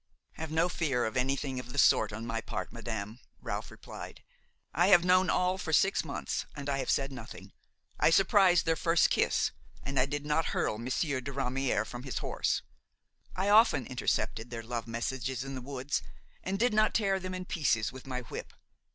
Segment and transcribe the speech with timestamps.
[0.31, 4.23] "Have no fear of anything of the sort on my part, madame," Ralph replied;
[4.73, 7.53] "I have known all for six months and I have said nothing.
[7.99, 9.51] I surprised their first kiss
[9.83, 12.63] and I did not hurl Monsieur de Ramière from his horse;
[13.35, 16.01] I often intercepted their love messages in the woods
[16.43, 18.53] and did not tear them in pieces with my whip.